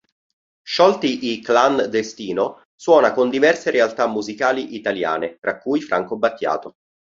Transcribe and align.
Sciolti 0.63 1.31
i 1.31 1.43
Clan 1.43 1.87
Destino, 1.91 2.63
suona 2.73 3.13
con 3.13 3.29
diverse 3.29 3.69
realtà 3.69 4.07
musicali 4.07 4.73
italiane, 4.73 5.37
tra 5.39 5.59
cui 5.59 5.79
Franco 5.79 6.17
Battiato. 6.17 6.77